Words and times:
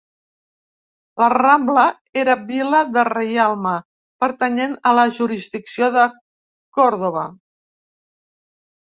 La 1.23 1.25
Rambla 1.33 1.81
era 2.21 2.35
vila 2.47 2.79
de 2.95 3.03
reialme 3.09 3.73
pertanyent 4.25 4.73
a 4.91 4.93
la 5.01 5.03
jurisdicció 5.17 5.91
de 5.97 6.07
Còrdova. 6.79 7.27